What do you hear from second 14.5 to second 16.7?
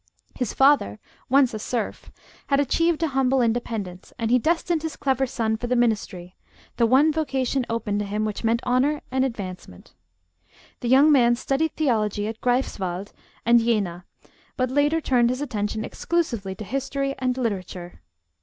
but later turned his attention exclusively to